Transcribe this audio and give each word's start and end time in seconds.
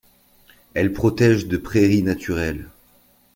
Elle 0.73 0.93
protège 0.93 1.45
de 1.45 1.57
prairie 1.57 2.01
naturelle. 2.01 2.71